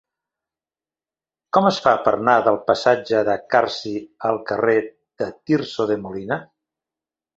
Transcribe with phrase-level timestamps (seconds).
[1.57, 3.93] Com es fa per anar del passatge de Carsi
[4.31, 4.79] al carrer
[5.23, 6.41] de Tirso de Molina?